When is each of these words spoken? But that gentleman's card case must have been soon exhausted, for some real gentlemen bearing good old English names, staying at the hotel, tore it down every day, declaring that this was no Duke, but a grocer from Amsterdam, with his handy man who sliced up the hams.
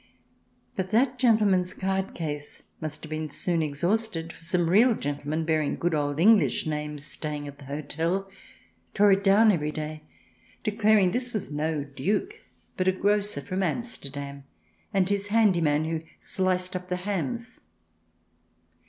But 0.75 0.89
that 0.89 1.19
gentleman's 1.19 1.75
card 1.75 2.15
case 2.15 2.63
must 2.79 3.03
have 3.03 3.11
been 3.11 3.29
soon 3.29 3.61
exhausted, 3.61 4.33
for 4.33 4.43
some 4.43 4.67
real 4.67 4.95
gentlemen 4.95 5.45
bearing 5.45 5.75
good 5.75 5.93
old 5.93 6.19
English 6.19 6.65
names, 6.65 7.05
staying 7.05 7.47
at 7.47 7.59
the 7.59 7.65
hotel, 7.65 8.27
tore 8.95 9.11
it 9.11 9.23
down 9.23 9.51
every 9.51 9.71
day, 9.71 10.01
declaring 10.63 11.09
that 11.11 11.19
this 11.19 11.33
was 11.35 11.51
no 11.51 11.83
Duke, 11.83 12.33
but 12.77 12.87
a 12.87 12.91
grocer 12.91 13.41
from 13.41 13.61
Amsterdam, 13.61 14.43
with 14.91 15.09
his 15.09 15.27
handy 15.27 15.61
man 15.61 15.85
who 15.85 16.01
sliced 16.19 16.75
up 16.75 16.87
the 16.87 16.95
hams. 16.95 17.59